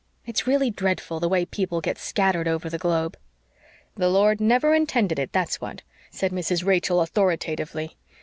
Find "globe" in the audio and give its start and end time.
2.79-3.15